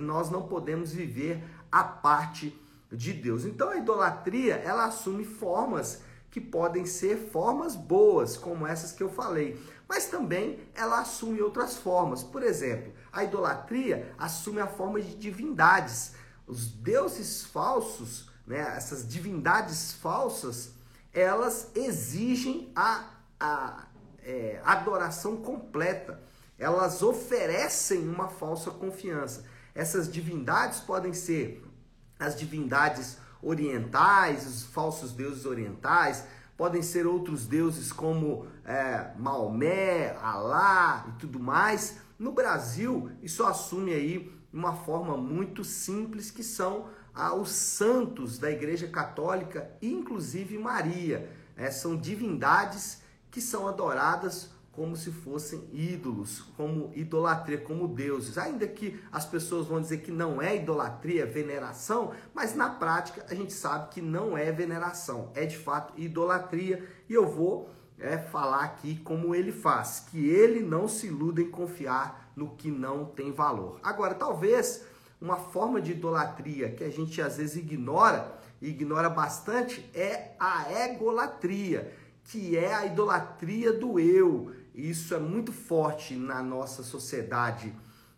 Nós 0.00 0.30
não 0.30 0.46
podemos 0.46 0.92
viver 0.92 1.42
a 1.70 1.82
parte 1.82 2.56
de 2.90 3.12
Deus. 3.12 3.44
Então 3.44 3.70
a 3.70 3.76
idolatria, 3.76 4.54
ela 4.54 4.84
assume 4.84 5.24
formas 5.24 6.02
que 6.32 6.40
podem 6.40 6.86
ser 6.86 7.28
formas 7.30 7.76
boas, 7.76 8.38
como 8.38 8.66
essas 8.66 8.90
que 8.90 9.02
eu 9.02 9.10
falei, 9.10 9.62
mas 9.86 10.06
também 10.06 10.58
ela 10.74 11.00
assume 11.00 11.42
outras 11.42 11.76
formas. 11.76 12.24
Por 12.24 12.42
exemplo, 12.42 12.90
a 13.12 13.22
idolatria 13.22 14.14
assume 14.16 14.58
a 14.58 14.66
forma 14.66 14.98
de 15.02 15.14
divindades. 15.14 16.14
Os 16.46 16.68
deuses 16.68 17.44
falsos, 17.44 18.30
né, 18.46 18.60
essas 18.74 19.06
divindades 19.06 19.92
falsas, 19.92 20.70
elas 21.12 21.70
exigem 21.74 22.72
a, 22.74 23.10
a 23.38 23.86
é, 24.24 24.58
adoração 24.64 25.36
completa. 25.36 26.18
Elas 26.58 27.02
oferecem 27.02 28.08
uma 28.08 28.28
falsa 28.28 28.70
confiança. 28.70 29.44
Essas 29.74 30.10
divindades 30.10 30.80
podem 30.80 31.12
ser 31.12 31.62
as 32.18 32.34
divindades 32.34 33.18
orientais, 33.42 34.46
os 34.46 34.62
falsos 34.62 35.12
deuses 35.12 35.44
orientais, 35.44 36.24
podem 36.56 36.80
ser 36.80 37.06
outros 37.06 37.46
deuses 37.46 37.92
como 37.92 38.46
é, 38.64 39.10
Maomé, 39.18 40.16
Alá 40.22 41.06
e 41.08 41.18
tudo 41.18 41.40
mais. 41.40 41.98
No 42.18 42.32
Brasil, 42.32 43.10
isso 43.22 43.44
assume 43.44 43.92
aí 43.92 44.32
uma 44.52 44.74
forma 44.74 45.16
muito 45.16 45.64
simples 45.64 46.30
que 46.30 46.44
são 46.44 46.88
ah, 47.14 47.34
os 47.34 47.50
santos 47.50 48.38
da 48.38 48.50
Igreja 48.50 48.86
Católica, 48.86 49.70
inclusive 49.82 50.56
Maria. 50.58 51.28
É, 51.56 51.70
são 51.70 51.96
divindades 51.96 53.02
que 53.30 53.40
são 53.40 53.66
adoradas 53.66 54.50
como 54.72 54.96
se 54.96 55.12
fossem 55.12 55.68
ídolos, 55.70 56.40
como 56.56 56.90
idolatria, 56.94 57.58
como 57.58 57.86
deuses. 57.86 58.38
Ainda 58.38 58.66
que 58.66 58.98
as 59.12 59.26
pessoas 59.26 59.66
vão 59.66 59.80
dizer 59.80 59.98
que 59.98 60.10
não 60.10 60.40
é 60.40 60.56
idolatria, 60.56 61.24
é 61.24 61.26
veneração, 61.26 62.12
mas 62.34 62.54
na 62.54 62.70
prática 62.70 63.24
a 63.28 63.34
gente 63.34 63.52
sabe 63.52 63.90
que 63.90 64.00
não 64.00 64.36
é 64.36 64.50
veneração, 64.50 65.30
é 65.34 65.44
de 65.44 65.58
fato 65.58 65.92
idolatria. 66.00 66.88
E 67.06 67.12
eu 67.12 67.28
vou 67.28 67.68
é, 67.98 68.16
falar 68.16 68.64
aqui 68.64 68.96
como 68.96 69.34
ele 69.34 69.52
faz, 69.52 70.06
que 70.10 70.26
ele 70.26 70.60
não 70.60 70.88
se 70.88 71.06
iluda 71.06 71.42
em 71.42 71.50
confiar 71.50 72.32
no 72.34 72.56
que 72.56 72.70
não 72.70 73.04
tem 73.04 73.30
valor. 73.30 73.78
Agora, 73.82 74.14
talvez 74.14 74.86
uma 75.20 75.36
forma 75.36 75.82
de 75.82 75.92
idolatria 75.92 76.70
que 76.70 76.82
a 76.82 76.90
gente 76.90 77.20
às 77.20 77.36
vezes 77.36 77.56
ignora, 77.56 78.40
ignora 78.60 79.10
bastante, 79.10 79.88
é 79.92 80.34
a 80.40 80.86
egolatria, 80.86 81.92
que 82.24 82.56
é 82.56 82.72
a 82.72 82.86
idolatria 82.86 83.72
do 83.72 84.00
eu 84.00 84.61
isso 84.74 85.14
é 85.14 85.18
muito 85.18 85.52
forte 85.52 86.14
na 86.14 86.42
nossa 86.42 86.82
sociedade 86.82 87.74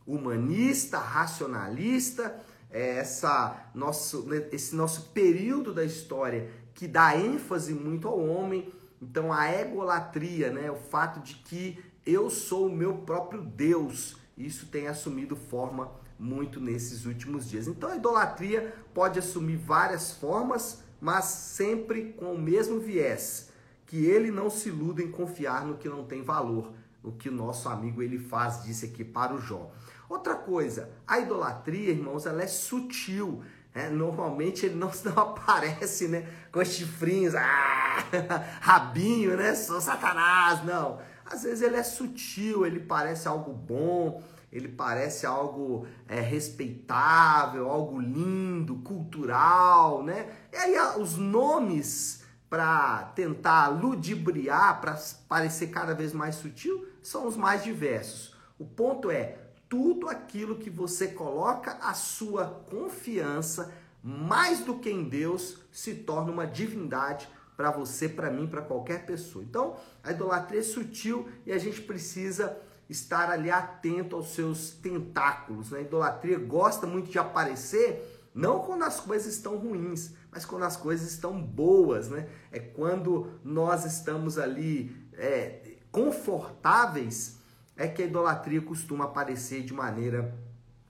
humanista, 0.06 0.98
racionalista, 0.98 2.40
é 2.70 2.98
essa 2.98 3.70
nosso, 3.74 4.26
esse 4.52 4.74
nosso 4.74 5.10
período 5.10 5.72
da 5.72 5.84
história 5.84 6.50
que 6.74 6.86
dá 6.86 7.16
ênfase 7.16 7.72
muito 7.72 8.08
ao 8.08 8.18
homem. 8.18 8.72
Então 9.00 9.32
a 9.32 9.50
egolatria, 9.52 10.50
né, 10.50 10.70
o 10.70 10.76
fato 10.76 11.20
de 11.20 11.34
que 11.36 11.78
eu 12.04 12.28
sou 12.28 12.66
o 12.66 12.74
meu 12.74 12.98
próprio 12.98 13.42
Deus, 13.42 14.16
isso 14.36 14.66
tem 14.66 14.88
assumido 14.88 15.36
forma 15.36 15.90
muito 16.18 16.60
nesses 16.60 17.06
últimos 17.06 17.48
dias. 17.48 17.66
Então 17.66 17.90
a 17.90 17.96
idolatria 17.96 18.74
pode 18.92 19.18
assumir 19.18 19.56
várias 19.56 20.12
formas, 20.12 20.82
mas 21.00 21.24
sempre 21.24 22.12
com 22.12 22.32
o 22.32 22.38
mesmo 22.38 22.80
viés 22.80 23.53
que 23.86 24.04
ele 24.04 24.30
não 24.30 24.48
se 24.50 24.68
iluda 24.68 25.02
em 25.02 25.10
confiar 25.10 25.64
no 25.64 25.76
que 25.76 25.88
não 25.88 26.04
tem 26.04 26.22
valor, 26.22 26.72
o 27.02 27.12
que 27.12 27.28
o 27.28 27.32
nosso 27.32 27.68
amigo 27.68 28.02
ele 28.02 28.18
faz, 28.18 28.62
disse 28.64 28.86
aqui 28.86 29.04
para 29.04 29.34
o 29.34 29.38
Jó. 29.38 29.70
Outra 30.08 30.34
coisa, 30.34 30.90
a 31.06 31.18
idolatria, 31.18 31.90
irmãos, 31.90 32.26
ela 32.26 32.42
é 32.42 32.46
sutil. 32.46 33.42
Né? 33.74 33.90
Normalmente 33.90 34.66
ele 34.66 34.76
não, 34.76 34.90
não 35.04 35.22
aparece 35.22 36.08
né, 36.08 36.26
com 36.50 36.64
chifrinhos, 36.64 37.34
ah, 37.34 37.98
rabinho, 38.60 39.36
né? 39.36 39.54
Sou 39.54 39.80
Satanás, 39.80 40.64
não. 40.64 40.98
Às 41.26 41.42
vezes 41.42 41.62
ele 41.62 41.76
é 41.76 41.82
sutil, 41.82 42.66
ele 42.66 42.80
parece 42.80 43.26
algo 43.26 43.52
bom, 43.52 44.22
ele 44.52 44.68
parece 44.68 45.26
algo 45.26 45.86
é, 46.06 46.20
respeitável, 46.20 47.68
algo 47.68 47.98
lindo, 47.98 48.76
cultural, 48.76 50.02
né? 50.02 50.28
E 50.52 50.56
aí 50.56 50.78
os 50.98 51.16
nomes 51.16 52.23
para 52.48 53.04
tentar 53.14 53.68
ludibriar, 53.68 54.80
para 54.80 54.98
parecer 55.28 55.68
cada 55.68 55.94
vez 55.94 56.12
mais 56.12 56.36
sutil, 56.36 56.86
são 57.02 57.26
os 57.26 57.36
mais 57.36 57.64
diversos. 57.64 58.34
O 58.58 58.64
ponto 58.64 59.10
é, 59.10 59.38
tudo 59.68 60.08
aquilo 60.08 60.56
que 60.56 60.70
você 60.70 61.08
coloca 61.08 61.72
a 61.80 61.94
sua 61.94 62.46
confiança 62.70 63.72
mais 64.02 64.60
do 64.60 64.78
que 64.78 64.90
em 64.90 65.08
Deus 65.08 65.58
se 65.72 65.94
torna 65.94 66.30
uma 66.30 66.46
divindade 66.46 67.28
para 67.56 67.70
você, 67.70 68.08
para 68.08 68.30
mim, 68.30 68.46
para 68.46 68.62
qualquer 68.62 69.06
pessoa. 69.06 69.44
Então, 69.44 69.76
a 70.02 70.10
idolatria 70.10 70.60
é 70.60 70.62
sutil 70.62 71.28
e 71.46 71.52
a 71.52 71.58
gente 71.58 71.80
precisa 71.80 72.56
estar 72.88 73.30
ali 73.30 73.50
atento 73.50 74.14
aos 74.14 74.34
seus 74.34 74.70
tentáculos. 74.70 75.70
Né? 75.70 75.78
A 75.78 75.82
idolatria 75.82 76.38
gosta 76.38 76.86
muito 76.86 77.10
de 77.10 77.18
aparecer 77.18 78.10
não 78.34 78.60
quando 78.60 78.82
as 78.82 78.98
coisas 78.98 79.32
estão 79.32 79.56
ruins, 79.56 80.12
mas 80.34 80.44
quando 80.44 80.64
as 80.64 80.76
coisas 80.76 81.12
estão 81.12 81.40
boas, 81.40 82.08
né? 82.08 82.28
É 82.50 82.58
quando 82.58 83.30
nós 83.44 83.84
estamos 83.84 84.36
ali 84.36 84.94
é, 85.12 85.76
confortáveis, 85.92 87.38
é 87.76 87.86
que 87.86 88.02
a 88.02 88.06
idolatria 88.06 88.60
costuma 88.60 89.04
aparecer 89.04 89.62
de 89.62 89.72
maneira 89.72 90.36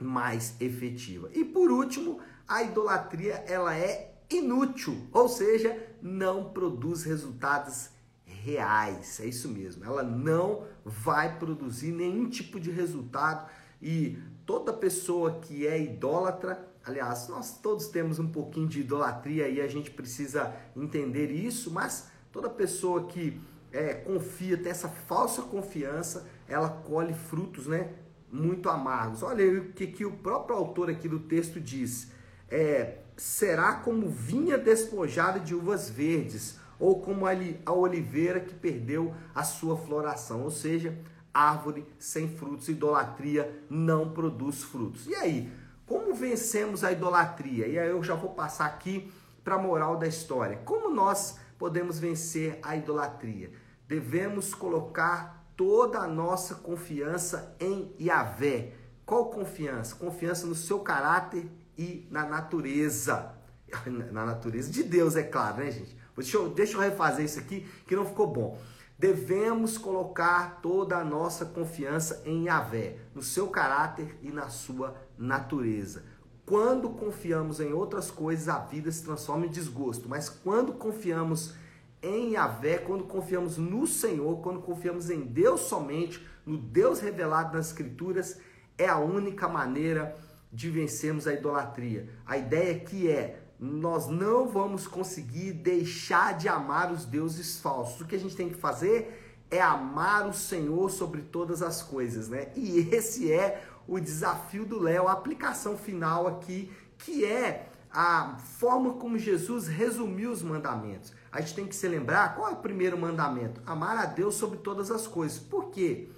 mais 0.01 0.55
efetiva. 0.61 1.29
E 1.35 1.45
por 1.45 1.71
último, 1.71 2.21
a 2.49 2.63
idolatria 2.63 3.35
ela 3.47 3.77
é 3.77 4.15
inútil, 4.31 5.07
ou 5.13 5.29
seja, 5.29 5.79
não 6.01 6.51
produz 6.51 7.05
resultados 7.05 7.91
reais. 8.25 9.21
É 9.21 9.27
isso 9.27 9.49
mesmo. 9.49 9.85
Ela 9.85 10.03
não 10.03 10.65
vai 10.83 11.39
produzir 11.39 11.93
nenhum 11.93 12.31
tipo 12.31 12.59
de 12.59 12.71
resultado 12.71 13.47
e 13.81 14.19
toda 14.47 14.73
pessoa 14.73 15.39
que 15.41 15.67
é 15.67 15.79
idólatra 15.79 16.67
Aliás, 16.87 17.29
nós 17.29 17.59
todos 17.61 17.89
temos 17.89 18.19
um 18.19 18.29
pouquinho 18.29 18.69
de 18.69 18.81
idolatria 18.81 19.49
e 19.49 19.61
a 19.61 19.67
gente 19.67 19.91
precisa 19.91 20.55
entender 20.77 21.31
isso, 21.31 21.71
mas 21.71 22.09
toda 22.31 22.51
pessoa 22.51 23.07
que 23.07 23.41
é, 23.73 23.95
confia, 23.95 24.57
tem 24.57 24.71
essa 24.71 24.89
falsa 24.89 25.43
confiança, 25.43 26.27
ela 26.47 26.69
colhe 26.69 27.15
frutos 27.15 27.67
né, 27.67 27.93
muito 28.31 28.69
amargos. 28.69 29.23
Olha 29.23 29.61
o 29.61 29.73
que, 29.73 29.87
que 29.87 30.05
o 30.05 30.13
próprio 30.13 30.57
autor 30.57 30.91
aqui 30.91 31.09
do 31.09 31.19
texto 31.21 31.61
diz. 31.61 32.11
É, 32.49 32.99
será 33.17 33.75
como 33.75 34.09
vinha 34.09 34.59
despojada 34.59 35.41
de 35.41 35.55
uvas 35.55 35.89
verdes, 35.89 36.59
ou 36.79 37.01
como 37.01 37.25
a 37.27 37.73
oliveira 37.73 38.41
que 38.41 38.55
perdeu 38.55 39.15
a 39.35 39.43
sua 39.43 39.77
floração, 39.77 40.43
ou 40.43 40.51
seja, 40.51 40.99
árvore 41.33 41.87
sem 41.99 42.29
frutos, 42.29 42.69
idolatria 42.69 43.65
não 43.71 44.11
produz 44.11 44.63
frutos. 44.63 45.07
E 45.07 45.15
aí, 45.15 45.53
como 45.87 46.15
vencemos 46.15 46.83
a 46.83 46.93
idolatria? 46.93 47.67
E 47.67 47.79
aí 47.79 47.89
eu 47.89 48.03
já 48.03 48.15
vou 48.15 48.31
passar 48.31 48.67
aqui 48.67 49.13
para 49.43 49.57
a 49.57 49.59
moral 49.59 49.97
da 49.97 50.07
história. 50.07 50.57
Como 50.65 50.89
nós 50.89 51.39
podemos 51.59 51.99
vencer 51.99 52.59
a 52.63 52.75
idolatria? 52.77 53.53
Devemos 53.87 54.55
colocar 54.55 55.47
toda 55.57 55.99
a 55.99 56.07
nossa 56.07 56.55
confiança 56.55 57.55
em 57.61 57.95
Yahvé. 58.01 58.73
Qual 59.05 59.27
confiança? 59.27 59.95
Confiança 59.97 60.47
no 60.47 60.55
seu 60.55 60.81
caráter 60.81 61.47
e 61.77 62.07
na 62.11 62.25
natureza. 62.25 63.35
Na 64.13 64.25
natureza 64.25 64.71
de 64.71 64.85
Deus, 64.85 65.17
é 65.17 65.23
claro, 65.23 65.59
né, 65.59 65.71
gente? 65.71 65.97
Deixa 66.17 66.37
eu, 66.37 66.49
deixa 66.49 66.77
eu 66.77 66.81
refazer 66.81 67.25
isso 67.25 67.41
aqui 67.41 67.67
que 67.87 67.97
não 67.97 68.07
ficou 68.07 68.27
bom. 68.27 68.59
Devemos 68.99 69.77
colocar 69.77 70.61
toda 70.63 70.97
a 70.97 71.05
nossa 71.05 71.45
confiança 71.45 72.23
em 72.25 72.45
Yahvé, 72.45 72.99
no 73.15 73.23
seu 73.23 73.49
caráter 73.49 74.17
e 74.23 74.31
na 74.31 74.49
sua 74.49 74.95
natureza. 75.19 76.05
Quando 76.47 76.91
confiamos 76.91 77.59
em 77.59 77.73
outras 77.73 78.11
coisas, 78.11 78.49
a 78.49 78.59
vida 78.59 78.93
se 78.93 79.03
transforma 79.03 79.47
em 79.47 79.51
desgosto, 79.51 80.09
mas 80.09 80.29
quando 80.29 80.75
confiamos 80.75 81.55
em 82.03 82.33
Yahvé, 82.33 82.79
quando 82.79 83.05
confiamos 83.05 83.57
no 83.57 83.87
Senhor, 83.87 84.41
quando 84.43 84.61
confiamos 84.61 85.11
em 85.11 85.23
Deus 85.23 85.63
somente, 85.63 86.25
no 86.45 86.59
Deus 86.59 87.01
revelado 87.01 87.57
nas 87.57 87.69
Escrituras, 87.69 88.39
é 88.77 88.87
a 88.87 88.99
única 88.99 89.49
maneira 89.49 90.15
de 90.53 90.71
vencermos 90.71 91.27
a 91.27 91.33
idolatria. 91.33 92.09
A 92.27 92.37
ideia 92.37 92.79
que 92.79 93.11
é 93.11 93.44
nós 93.59 94.09
não 94.09 94.49
vamos 94.49 94.87
conseguir 94.87 95.53
deixar 95.53 96.37
de 96.37 96.49
amar 96.49 96.93
os 96.93 97.05
deuses 97.05 97.61
falsos. 97.61 98.01
O 98.01 98.07
que 98.07 98.17
a 98.17 98.19
gente 98.19 98.37
tem 98.37 98.49
que 98.49 98.57
fazer 98.57 99.43
é 99.51 99.61
amar 99.61 100.29
o 100.29 100.33
Senhor 100.33 100.91
sobre 100.91 101.23
todas 101.23 101.63
as 101.63 101.83
coisas, 101.83 102.29
né? 102.29 102.49
E 102.57 102.89
esse 102.93 103.33
é 103.33 103.65
o 103.87 104.01
desafio 104.01 104.65
do 104.65 104.81
Léo, 104.81 105.07
a 105.07 105.13
aplicação 105.13 105.77
final 105.77 106.27
aqui, 106.27 106.73
que 106.99 107.25
é 107.25 107.69
a 107.93 108.37
forma 108.59 108.95
como 108.95 109.17
Jesus 109.17 109.69
resumiu 109.69 110.33
os 110.33 110.43
mandamentos. 110.43 111.13
A 111.31 111.41
gente 111.41 111.55
tem 111.55 111.67
que 111.67 111.77
se 111.77 111.87
lembrar 111.87 112.35
qual 112.35 112.49
é 112.49 112.53
o 112.53 112.57
primeiro 112.57 112.99
mandamento: 112.99 113.61
amar 113.65 113.97
a 113.99 114.07
Deus 114.07 114.35
sobre 114.35 114.59
todas 114.59 114.91
as 114.91 115.07
coisas. 115.07 115.39
Por 115.39 115.71
quê? 115.71 116.09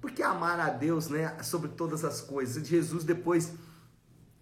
Porque 0.00 0.22
amar 0.22 0.60
a 0.60 0.68
Deus, 0.68 1.08
né, 1.08 1.36
sobre 1.42 1.70
todas 1.70 2.04
as 2.04 2.20
coisas. 2.20 2.66
Jesus 2.66 3.02
depois 3.02 3.52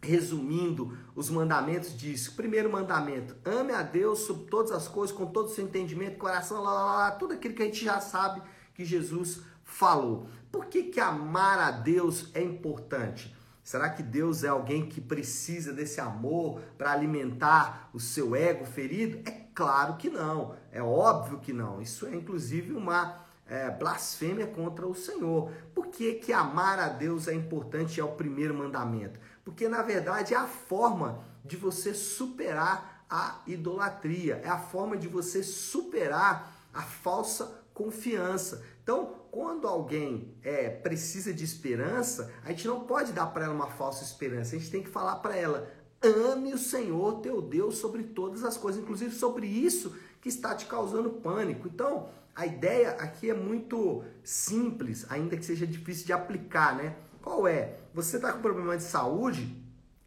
resumindo 0.02 0.98
os 1.14 1.30
mandamentos 1.30 1.96
diz: 1.96 2.28
primeiro 2.28 2.70
mandamento, 2.70 3.36
ame 3.44 3.72
a 3.72 3.82
Deus 3.82 4.20
sobre 4.20 4.46
todas 4.46 4.72
as 4.72 4.88
coisas, 4.88 5.16
com 5.16 5.26
todo 5.26 5.46
o 5.46 5.50
seu 5.50 5.64
entendimento, 5.64 6.18
coração, 6.18 6.62
lá, 6.62 6.72
lá, 6.72 6.96
lá, 6.96 7.10
tudo 7.12 7.34
aquilo 7.34 7.54
que 7.54 7.62
a 7.62 7.66
gente 7.66 7.84
já 7.84 8.00
sabe 8.00 8.42
que 8.74 8.84
Jesus 8.84 9.42
falou. 9.64 10.26
Por 10.50 10.66
que, 10.66 10.84
que 10.84 11.00
amar 11.00 11.58
a 11.58 11.70
Deus 11.70 12.30
é 12.34 12.42
importante? 12.42 13.34
Será 13.62 13.88
que 13.88 14.02
Deus 14.02 14.42
é 14.42 14.48
alguém 14.48 14.86
que 14.86 15.00
precisa 15.00 15.72
desse 15.72 16.00
amor 16.00 16.60
para 16.76 16.90
alimentar 16.90 17.88
o 17.94 18.00
seu 18.00 18.34
ego 18.34 18.64
ferido? 18.64 19.20
É 19.24 19.46
claro 19.54 19.96
que 19.96 20.10
não, 20.10 20.56
é 20.72 20.82
óbvio 20.82 21.38
que 21.38 21.52
não. 21.52 21.80
Isso 21.80 22.06
é 22.06 22.14
inclusive 22.14 22.72
uma 22.72 23.24
é, 23.46 23.70
blasfêmia 23.70 24.46
contra 24.46 24.86
o 24.86 24.94
Senhor. 24.94 25.52
Por 25.74 25.86
que, 25.86 26.14
que 26.14 26.32
amar 26.32 26.80
a 26.80 26.88
Deus 26.88 27.28
é 27.28 27.34
importante 27.34 28.00
é 28.00 28.04
o 28.04 28.12
primeiro 28.12 28.52
mandamento? 28.52 29.20
Porque 29.44 29.68
na 29.68 29.82
verdade 29.82 30.34
é 30.34 30.36
a 30.36 30.46
forma 30.46 31.24
de 31.44 31.56
você 31.56 31.92
superar 31.94 33.04
a 33.08 33.42
idolatria, 33.46 34.40
é 34.42 34.48
a 34.48 34.58
forma 34.58 34.96
de 34.96 35.08
você 35.08 35.42
superar 35.42 36.68
a 36.72 36.82
falsa 36.82 37.62
confiança. 37.74 38.64
Então, 38.82 39.14
quando 39.30 39.66
alguém 39.66 40.34
é, 40.42 40.68
precisa 40.68 41.32
de 41.32 41.44
esperança, 41.44 42.32
a 42.44 42.50
gente 42.50 42.66
não 42.66 42.80
pode 42.80 43.12
dar 43.12 43.26
para 43.26 43.44
ela 43.44 43.54
uma 43.54 43.70
falsa 43.70 44.04
esperança. 44.04 44.54
A 44.54 44.58
gente 44.58 44.70
tem 44.70 44.82
que 44.82 44.88
falar 44.88 45.16
para 45.16 45.36
ela: 45.36 45.70
ame 46.00 46.52
o 46.52 46.58
Senhor 46.58 47.20
teu 47.20 47.40
Deus 47.40 47.76
sobre 47.76 48.02
todas 48.04 48.44
as 48.44 48.56
coisas, 48.56 48.82
inclusive 48.82 49.14
sobre 49.14 49.46
isso 49.46 49.96
que 50.20 50.28
está 50.28 50.54
te 50.54 50.66
causando 50.66 51.10
pânico. 51.10 51.68
Então, 51.68 52.08
a 52.34 52.46
ideia 52.46 52.90
aqui 52.92 53.28
é 53.28 53.34
muito 53.34 54.04
simples, 54.22 55.06
ainda 55.10 55.36
que 55.36 55.44
seja 55.44 55.66
difícil 55.66 56.06
de 56.06 56.12
aplicar, 56.12 56.76
né? 56.76 56.96
Qual 57.22 57.46
é? 57.46 57.78
Você 57.94 58.16
está 58.16 58.32
com 58.32 58.42
problema 58.42 58.76
de 58.76 58.82
saúde? 58.82 59.56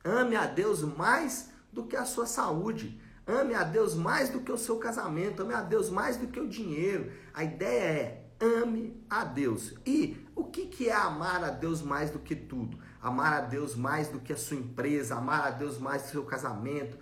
Ame 0.03 0.35
a 0.35 0.45
Deus 0.45 0.81
mais 0.83 1.49
do 1.71 1.85
que 1.85 1.95
a 1.95 2.05
sua 2.05 2.27
saúde. 2.27 3.01
Ame 3.25 3.55
a 3.55 3.63
Deus 3.63 3.95
mais 3.95 4.29
do 4.29 4.41
que 4.41 4.51
o 4.51 4.57
seu 4.57 4.77
casamento. 4.77 5.41
Ame 5.41 5.53
a 5.53 5.61
Deus 5.61 5.89
mais 5.89 6.17
do 6.17 6.27
que 6.27 6.39
o 6.39 6.47
dinheiro. 6.47 7.11
A 7.33 7.43
ideia 7.43 7.83
é 7.83 8.25
ame 8.39 9.01
a 9.09 9.23
Deus. 9.23 9.73
E 9.85 10.27
o 10.35 10.43
que, 10.43 10.67
que 10.67 10.89
é 10.89 10.93
amar 10.93 11.43
a 11.43 11.49
Deus 11.49 11.81
mais 11.81 12.11
do 12.11 12.19
que 12.19 12.35
tudo? 12.35 12.77
Amar 13.01 13.33
a 13.33 13.41
Deus 13.41 13.75
mais 13.75 14.09
do 14.09 14.19
que 14.19 14.33
a 14.33 14.37
sua 14.37 14.57
empresa, 14.57 15.15
amar 15.15 15.47
a 15.47 15.51
Deus 15.51 15.77
mais 15.77 16.01
do 16.01 16.05
que 16.05 16.09
o 16.09 16.11
seu 16.11 16.23
casamento, 16.25 16.97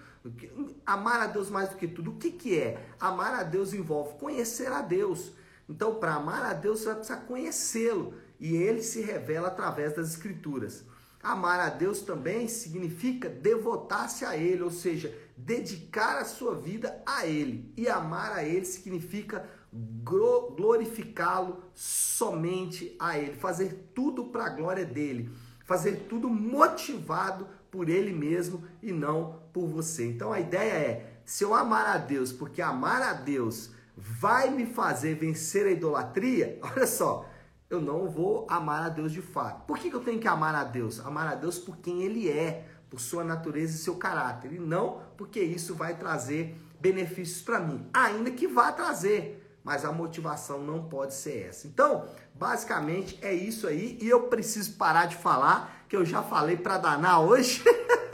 amar 0.86 1.22
a 1.22 1.28
Deus 1.28 1.50
mais 1.50 1.70
do 1.70 1.76
que 1.76 1.88
tudo. 1.88 2.12
O 2.12 2.18
que, 2.18 2.32
que 2.32 2.60
é? 2.60 2.86
Amar 3.00 3.34
a 3.34 3.44
Deus 3.44 3.74
envolve 3.74 4.18
conhecer 4.20 4.72
a 4.72 4.82
Deus. 4.82 5.34
Então, 5.68 5.96
para 5.96 6.16
amar 6.16 6.46
a 6.46 6.54
Deus, 6.54 6.80
você 6.80 6.86
vai 6.88 6.96
precisar 6.96 7.22
conhecê-lo. 7.22 8.14
E 8.44 8.58
ele 8.58 8.84
se 8.84 9.00
revela 9.00 9.48
através 9.48 9.96
das 9.96 10.10
Escrituras. 10.10 10.84
Amar 11.24 11.62
a 11.62 11.70
Deus 11.70 12.02
também 12.02 12.50
significa 12.50 13.30
devotar-se 13.30 14.26
a 14.26 14.36
Ele, 14.36 14.62
ou 14.62 14.70
seja, 14.70 15.18
dedicar 15.38 16.18
a 16.18 16.26
sua 16.26 16.54
vida 16.54 17.02
a 17.06 17.26
Ele. 17.26 17.72
E 17.78 17.88
amar 17.88 18.34
a 18.34 18.44
Ele 18.44 18.66
significa 18.66 19.50
glorificá-lo 19.72 21.64
somente 21.74 22.94
a 23.00 23.18
Ele, 23.18 23.34
fazer 23.38 23.92
tudo 23.96 24.26
para 24.26 24.48
a 24.48 24.50
glória 24.50 24.86
dele, 24.86 25.32
fazer 25.64 26.08
tudo 26.10 26.30
motivado 26.30 27.48
por 27.72 27.88
Ele 27.88 28.12
mesmo 28.12 28.66
e 28.82 28.92
não 28.92 29.40
por 29.54 29.68
você. 29.68 30.06
Então 30.06 30.34
a 30.34 30.42
ideia 30.42 30.74
é: 30.74 31.22
se 31.24 31.46
eu 31.46 31.54
amar 31.54 31.88
a 31.88 31.98
Deus, 31.98 32.34
porque 32.34 32.62
amar 32.62 33.02
a 33.02 33.14
Deus 33.14 33.72
vai 33.96 34.50
me 34.50 34.66
fazer 34.66 35.16
vencer 35.16 35.66
a 35.66 35.72
idolatria, 35.72 36.60
olha 36.76 36.86
só, 36.86 37.32
eu 37.74 37.82
não 37.82 38.10
vou 38.10 38.46
amar 38.50 38.86
a 38.86 38.90
Deus 38.90 39.12
de 39.12 39.22
fato. 39.22 39.66
Por 39.66 39.78
que 39.78 39.92
eu 39.92 40.00
tenho 40.00 40.20
que 40.20 40.28
amar 40.28 40.56
a 40.56 40.64
Deus? 40.64 41.00
Amar 41.00 41.28
a 41.28 41.36
Deus 41.36 41.58
por 41.58 41.78
quem 41.78 42.04
Ele 42.04 42.30
é, 42.30 42.66
por 42.90 43.00
sua 43.00 43.24
natureza 43.24 43.76
e 43.76 43.80
seu 43.80 43.96
caráter, 43.96 44.54
e 44.54 44.60
não 44.60 45.02
porque 45.18 45.40
isso 45.40 45.74
vai 45.74 45.96
trazer 45.98 46.56
benefícios 46.80 47.42
para 47.42 47.60
mim, 47.60 47.88
ainda 47.94 48.30
que 48.32 48.48
vá 48.48 48.72
trazer 48.72 49.44
mas 49.64 49.86
a 49.86 49.92
motivação 49.92 50.60
não 50.60 50.84
pode 50.84 51.14
ser 51.14 51.48
essa. 51.48 51.68
Então, 51.68 52.06
basicamente 52.36 53.18
é 53.22 53.34
isso 53.34 53.66
aí 53.66 53.98
e 54.02 54.10
eu 54.10 54.24
preciso 54.24 54.74
parar 54.74 55.06
de 55.06 55.16
falar, 55.16 55.86
que 55.88 55.96
eu 55.96 56.04
já 56.04 56.22
falei 56.22 56.58
para 56.58 56.78
danar 56.78 57.22
hoje. 57.22 57.64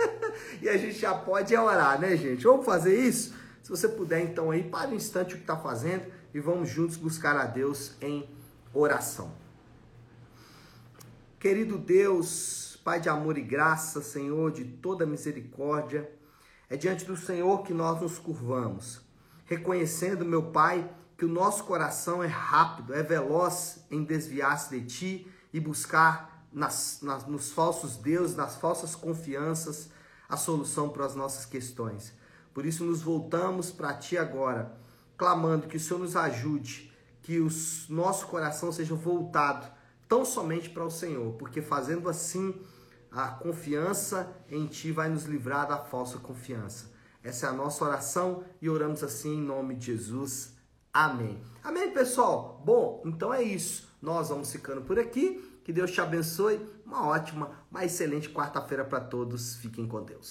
e 0.61 0.69
a 0.69 0.77
gente 0.77 0.99
já 0.99 1.13
pode 1.13 1.55
orar, 1.55 1.99
né, 1.99 2.15
gente? 2.15 2.43
Vamos 2.43 2.65
fazer 2.65 2.95
isso? 2.95 3.33
Se 3.63 3.69
você 3.69 3.87
puder, 3.87 4.21
então 4.21 4.51
aí, 4.51 4.63
para 4.63 4.89
um 4.89 4.95
instante 4.95 5.33
o 5.33 5.37
que 5.37 5.43
está 5.43 5.57
fazendo 5.57 6.05
e 6.33 6.39
vamos 6.39 6.69
juntos 6.69 6.95
buscar 6.97 7.35
a 7.35 7.45
Deus 7.45 7.93
em 8.01 8.29
oração. 8.73 9.31
Querido 11.39 11.77
Deus, 11.77 12.77
Pai 12.83 12.99
de 12.99 13.07
amor 13.07 13.37
e 13.37 13.41
graça, 13.41 14.01
Senhor 14.01 14.51
de 14.51 14.65
toda 14.65 15.05
misericórdia, 15.05 16.11
é 16.69 16.75
diante 16.75 17.05
do 17.05 17.15
Senhor 17.15 17.63
que 17.63 17.73
nós 17.73 18.01
nos 18.01 18.19
curvamos, 18.19 18.99
reconhecendo, 19.45 20.25
meu 20.25 20.51
Pai, 20.51 20.93
que 21.17 21.23
o 21.23 21.29
nosso 21.29 21.63
coração 21.63 22.21
é 22.21 22.27
rápido, 22.27 22.93
é 22.93 23.01
veloz 23.01 23.85
em 23.89 24.03
desviar-se 24.03 24.81
de 24.81 24.85
ti 24.85 25.31
e 25.53 25.61
buscar 25.61 26.45
nas, 26.51 26.99
nas, 27.01 27.25
nos 27.25 27.53
falsos 27.53 27.95
deuses, 27.95 28.35
nas 28.35 28.57
falsas 28.57 28.93
confianças, 28.93 29.89
a 30.27 30.35
solução 30.35 30.89
para 30.89 31.05
as 31.05 31.15
nossas 31.15 31.45
questões. 31.45 32.13
Por 32.53 32.65
isso, 32.65 32.83
nos 32.83 33.01
voltamos 33.01 33.71
para 33.71 33.93
ti 33.93 34.17
agora, 34.17 34.77
clamando 35.17 35.67
que 35.67 35.77
o 35.77 35.79
Senhor 35.79 36.01
nos 36.01 36.17
ajude, 36.17 36.93
que 37.21 37.39
o 37.39 37.47
nosso 37.87 38.27
coração 38.27 38.73
seja 38.73 38.93
voltado 38.93 39.78
tão 40.09 40.25
somente 40.25 40.69
para 40.71 40.83
o 40.83 40.89
Senhor, 40.89 41.33
porque 41.33 41.61
fazendo 41.61 42.09
assim, 42.09 42.59
a 43.11 43.27
confiança 43.27 44.35
em 44.49 44.65
ti 44.65 44.91
vai 44.91 45.07
nos 45.07 45.23
livrar 45.25 45.67
da 45.67 45.77
falsa 45.77 46.17
confiança. 46.17 46.91
Essa 47.23 47.45
é 47.45 47.49
a 47.49 47.53
nossa 47.53 47.85
oração 47.85 48.43
e 48.61 48.69
oramos 48.69 49.03
assim 49.03 49.37
em 49.37 49.41
nome 49.41 49.75
de 49.75 49.85
Jesus. 49.87 50.57
Amém. 50.91 51.39
Amém, 51.63 51.91
pessoal? 51.93 52.61
Bom, 52.65 53.03
então 53.05 53.33
é 53.33 53.43
isso. 53.43 53.87
Nós 54.01 54.29
vamos 54.29 54.51
ficando 54.51 54.81
por 54.81 54.97
aqui. 54.97 55.45
Que 55.63 55.71
Deus 55.71 55.91
te 55.91 56.01
abençoe. 56.01 56.59
Uma 56.83 57.05
ótima, 57.05 57.51
uma 57.69 57.85
excelente 57.85 58.29
quarta-feira 58.29 58.83
para 58.83 59.01
todos. 59.01 59.55
Fiquem 59.57 59.87
com 59.87 60.01
Deus. 60.01 60.27